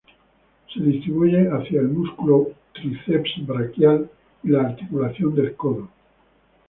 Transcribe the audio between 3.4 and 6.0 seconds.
braquial y la articulación del codo.